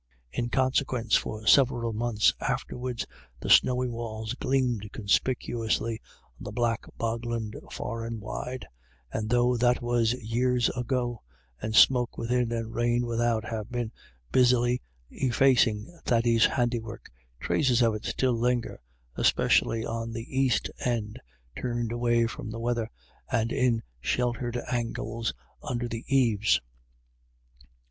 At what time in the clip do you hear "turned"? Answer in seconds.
21.55-21.91